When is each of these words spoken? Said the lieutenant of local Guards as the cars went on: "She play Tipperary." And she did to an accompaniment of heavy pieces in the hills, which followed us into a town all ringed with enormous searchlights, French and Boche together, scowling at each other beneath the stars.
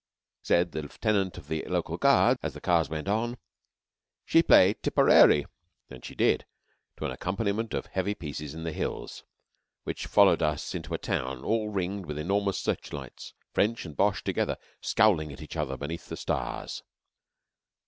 Said 0.41 0.71
the 0.71 0.81
lieutenant 0.81 1.37
of 1.37 1.51
local 1.51 1.95
Guards 1.95 2.39
as 2.41 2.55
the 2.55 2.59
cars 2.59 2.89
went 2.89 3.07
on: 3.07 3.37
"She 4.25 4.41
play 4.41 4.73
Tipperary." 4.73 5.45
And 5.91 6.03
she 6.03 6.15
did 6.15 6.47
to 6.97 7.05
an 7.05 7.11
accompaniment 7.11 7.75
of 7.75 7.85
heavy 7.85 8.15
pieces 8.15 8.55
in 8.55 8.63
the 8.63 8.71
hills, 8.71 9.23
which 9.83 10.07
followed 10.07 10.41
us 10.41 10.73
into 10.73 10.95
a 10.95 10.97
town 10.97 11.43
all 11.43 11.69
ringed 11.69 12.07
with 12.07 12.17
enormous 12.17 12.57
searchlights, 12.57 13.35
French 13.53 13.85
and 13.85 13.95
Boche 13.95 14.23
together, 14.23 14.57
scowling 14.81 15.31
at 15.31 15.39
each 15.43 15.55
other 15.55 15.77
beneath 15.77 16.07
the 16.09 16.17
stars. 16.17 16.81